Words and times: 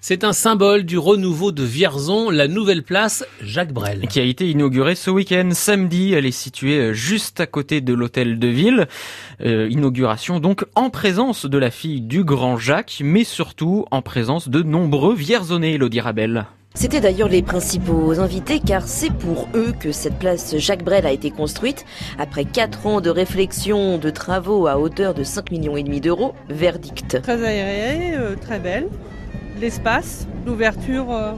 C'est 0.00 0.22
un 0.22 0.32
symbole 0.32 0.84
du 0.84 0.96
renouveau 0.96 1.50
de 1.50 1.64
Vierzon, 1.64 2.30
la 2.30 2.46
nouvelle 2.46 2.84
place 2.84 3.24
Jacques 3.42 3.72
Brel. 3.72 4.06
Qui 4.08 4.20
a 4.20 4.22
été 4.22 4.48
inaugurée 4.48 4.94
ce 4.94 5.10
week-end, 5.10 5.50
samedi. 5.52 6.12
Elle 6.12 6.24
est 6.24 6.30
située 6.30 6.78
euh, 6.78 6.92
juste 6.92 7.40
à 7.40 7.46
côté 7.46 7.80
de 7.80 7.92
l'hôtel 7.94 8.38
de 8.38 8.46
ville. 8.46 8.86
Euh, 9.44 9.68
inauguration 9.70 10.38
donc 10.38 10.64
en 10.76 10.90
présence 10.90 11.46
de 11.46 11.58
la 11.58 11.72
fille 11.72 12.00
du 12.00 12.22
grand 12.22 12.56
Jacques, 12.56 13.00
mais 13.02 13.24
surtout 13.24 13.86
en 13.90 14.00
présence 14.00 14.48
de 14.48 14.62
nombreux 14.62 15.16
Vierzonais, 15.16 15.72
Elodie 15.72 16.00
Rabel. 16.00 16.46
C'était 16.74 17.00
d'ailleurs 17.00 17.28
les 17.28 17.42
principaux 17.42 18.20
invités 18.20 18.60
car 18.60 18.86
c'est 18.86 19.12
pour 19.12 19.48
eux 19.56 19.72
que 19.80 19.90
cette 19.90 20.16
place 20.16 20.56
Jacques 20.58 20.84
Brel 20.84 21.06
a 21.06 21.10
été 21.10 21.32
construite. 21.32 21.84
Après 22.20 22.44
4 22.44 22.86
ans 22.86 23.00
de 23.00 23.10
réflexion, 23.10 23.98
de 23.98 24.10
travaux 24.10 24.68
à 24.68 24.78
hauteur 24.78 25.12
de 25.12 25.24
5 25.24 25.50
millions 25.50 25.76
et 25.76 25.82
demi 25.82 26.00
d'euros, 26.00 26.34
verdict. 26.48 27.20
Très 27.20 27.42
aéré, 27.42 28.14
euh, 28.14 28.36
très 28.36 28.60
belle. 28.60 28.86
L'espace, 29.60 30.28
l'ouverture 30.46 31.10
euh, 31.10 31.32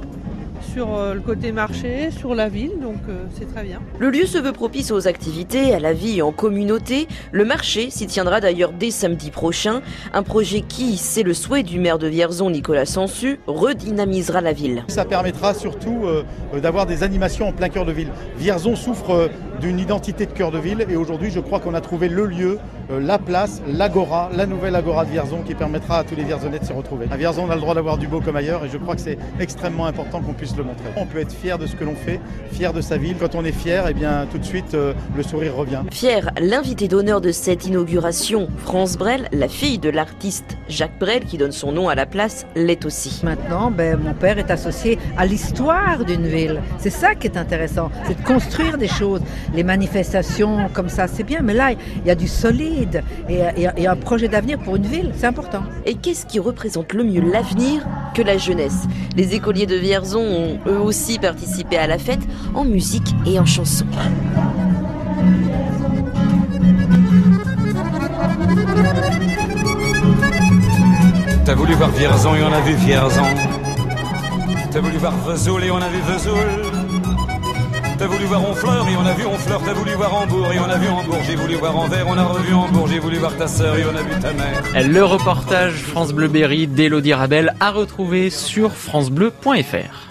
sur 0.72 0.94
euh, 0.94 1.14
le 1.14 1.20
côté 1.20 1.52
marché, 1.52 2.10
sur 2.10 2.34
la 2.34 2.48
ville, 2.48 2.72
donc 2.80 2.98
euh, 3.08 3.24
c'est 3.36 3.46
très 3.52 3.64
bien. 3.64 3.80
Le 3.98 4.10
lieu 4.10 4.26
se 4.26 4.38
veut 4.38 4.52
propice 4.52 4.90
aux 4.90 5.08
activités, 5.08 5.74
à 5.74 5.80
la 5.80 5.92
vie 5.92 6.22
en 6.22 6.32
communauté. 6.32 7.08
Le 7.32 7.44
marché 7.44 7.90
s'y 7.90 8.06
tiendra 8.06 8.40
d'ailleurs 8.40 8.72
dès 8.72 8.90
samedi 8.90 9.30
prochain. 9.30 9.82
Un 10.12 10.22
projet 10.22 10.60
qui, 10.60 10.96
c'est 10.96 11.22
le 11.22 11.34
souhait 11.34 11.62
du 11.62 11.80
maire 11.80 11.98
de 11.98 12.06
Vierzon, 12.06 12.50
Nicolas 12.50 12.86
Sansu, 12.86 13.40
redynamisera 13.46 14.40
la 14.40 14.52
ville. 14.52 14.84
Ça 14.88 15.04
permettra 15.04 15.54
surtout 15.54 16.02
euh, 16.04 16.24
d'avoir 16.60 16.86
des 16.86 17.02
animations 17.02 17.48
en 17.48 17.52
plein 17.52 17.68
cœur 17.68 17.86
de 17.86 17.92
ville. 17.92 18.10
Vierzon 18.36 18.76
souffre 18.76 19.30
d'une 19.60 19.78
identité 19.78 20.26
de 20.26 20.32
cœur 20.32 20.50
de 20.50 20.58
ville 20.58 20.84
et 20.88 20.96
aujourd'hui 20.96 21.30
je 21.30 21.40
crois 21.40 21.60
qu'on 21.60 21.74
a 21.74 21.80
trouvé 21.80 22.08
le 22.08 22.26
lieu, 22.26 22.58
la 22.90 23.18
place, 23.18 23.62
l'agora, 23.66 24.30
la 24.34 24.46
nouvelle 24.46 24.74
agora 24.74 25.04
de 25.04 25.10
Vierzon 25.10 25.42
qui 25.42 25.54
permettra 25.54 25.98
à 25.98 26.04
tous 26.04 26.14
les 26.14 26.24
Vierzonais 26.24 26.58
de 26.58 26.64
s'y 26.64 26.72
retrouver. 26.72 27.06
À 27.10 27.16
Vierzon 27.16 27.44
on 27.46 27.50
a 27.50 27.54
le 27.54 27.60
droit 27.60 27.74
d'avoir 27.74 27.98
du 27.98 28.08
beau 28.08 28.20
comme 28.20 28.36
ailleurs 28.36 28.64
et 28.64 28.68
je 28.68 28.78
crois 28.78 28.94
que 28.94 29.00
c'est 29.00 29.18
extrêmement 29.38 29.86
important 29.86 30.20
qu'on 30.20 30.32
puisse 30.32 30.56
le 30.56 30.64
montrer. 30.64 30.88
On 30.96 31.06
peut 31.06 31.18
être 31.18 31.32
fier 31.32 31.58
de 31.58 31.66
ce 31.66 31.76
que 31.76 31.84
l'on 31.84 31.94
fait, 31.94 32.20
fier 32.52 32.72
de 32.72 32.80
sa 32.80 32.96
ville. 32.96 33.16
Quand 33.18 33.34
on 33.34 33.44
est 33.44 33.52
fier, 33.52 33.86
eh 33.88 33.94
bien 33.94 34.26
tout 34.30 34.38
de 34.38 34.44
suite 34.44 34.74
euh, 34.74 34.94
le 35.16 35.22
sourire 35.22 35.54
revient. 35.54 35.82
Fier, 35.90 36.30
l'invité 36.40 36.88
d'honneur 36.88 37.20
de 37.20 37.32
cette 37.32 37.66
inauguration, 37.66 38.48
France 38.58 38.96
Brel, 38.96 39.28
la 39.32 39.48
fille 39.48 39.78
de 39.78 39.90
l'artiste 39.90 40.56
Jacques 40.68 40.98
Brel 40.98 41.24
qui 41.24 41.38
donne 41.38 41.52
son 41.52 41.72
nom 41.72 41.88
à 41.88 41.94
la 41.94 42.06
place, 42.06 42.46
l'est 42.54 42.84
aussi. 42.84 43.20
Maintenant, 43.24 43.70
ben, 43.70 43.98
mon 43.98 44.14
père 44.14 44.38
est 44.38 44.50
associé 44.50 44.98
à 45.16 45.26
l'histoire 45.26 46.04
d'une 46.04 46.26
ville. 46.26 46.60
C'est 46.78 46.90
ça 46.90 47.14
qui 47.14 47.26
est 47.26 47.36
intéressant, 47.36 47.90
c'est 48.06 48.20
de 48.20 48.26
construire 48.26 48.78
des 48.78 48.88
choses. 48.88 49.20
Les 49.54 49.64
manifestations 49.64 50.68
comme 50.72 50.88
ça, 50.88 51.06
c'est 51.08 51.24
bien, 51.24 51.40
mais 51.42 51.54
là, 51.54 51.72
il 51.72 52.06
y 52.06 52.10
a 52.10 52.14
du 52.14 52.28
solide 52.28 53.02
et, 53.28 53.40
et 53.76 53.86
un 53.86 53.96
projet 53.96 54.28
d'avenir 54.28 54.58
pour 54.58 54.76
une 54.76 54.86
ville, 54.86 55.12
c'est 55.16 55.26
important. 55.26 55.62
Et 55.86 55.94
qu'est-ce 55.94 56.24
qui 56.24 56.38
représente 56.38 56.92
le 56.92 57.04
mieux 57.04 57.20
l'avenir 57.20 57.86
que 58.14 58.22
la 58.22 58.38
jeunesse? 58.38 58.86
Les 59.16 59.34
écoliers 59.34 59.66
de 59.66 59.74
Vierzon 59.74 60.20
ont 60.20 60.58
eux 60.68 60.78
aussi 60.78 61.18
participé 61.18 61.76
à 61.78 61.86
la 61.86 61.98
fête 61.98 62.20
en 62.54 62.64
musique 62.64 63.14
et 63.26 63.38
en 63.40 63.46
chanson. 63.46 63.84
T'as 71.44 71.54
voulu 71.54 71.74
voir 71.74 71.90
Vierzon 71.90 72.34
et 72.36 72.42
on 72.42 72.52
a 72.52 72.60
vu 72.60 72.74
Vierzon. 72.74 73.22
T'as 74.70 74.80
voulu 74.80 74.98
voir 74.98 75.12
Vesoul 75.26 75.64
et 75.64 75.70
on 75.72 75.78
a 75.78 75.88
vu 75.88 75.98
Vesoul. 76.06 76.99
T'as 78.00 78.06
voulu 78.06 78.24
voir 78.24 78.48
Honfleur 78.48 78.88
et 78.88 78.96
on 78.96 79.04
a 79.04 79.12
vu 79.12 79.26
Honfleur. 79.26 79.60
T'as 79.62 79.74
voulu 79.74 79.92
voir 79.92 80.14
Hambourg 80.14 80.50
et 80.50 80.58
on 80.58 80.70
a 80.70 80.78
vu 80.78 80.88
Hambourg. 80.88 81.18
J'ai 81.26 81.36
voulu 81.36 81.56
voir 81.56 81.76
Anvers, 81.76 82.08
on 82.08 82.16
a 82.16 82.24
revu 82.24 82.54
Hambourg. 82.54 82.88
J'ai 82.88 82.98
voulu 82.98 83.18
voir 83.18 83.36
ta 83.36 83.46
sœur 83.46 83.76
et 83.76 83.84
on 83.84 83.94
a 83.94 84.00
vu 84.00 84.18
ta 84.18 84.32
mère. 84.32 84.62
Le 84.88 85.04
reportage 85.04 85.82
France 85.82 86.14
Bleu 86.14 86.28
Berry 86.28 86.66
d'Elodie 86.66 87.12
Rabel 87.12 87.54
à 87.60 87.70
retrouver 87.70 88.30
sur 88.30 88.72
francebleu.fr. 88.72 90.09